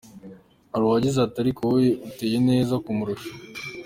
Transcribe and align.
Hari 0.71 0.83
uwagize 0.85 1.17
ati 1.21 1.37
“Ariko 1.43 1.61
wowe 1.69 1.87
uteye 2.07 2.37
neza 2.49 2.73
kumurusha. 2.83 3.31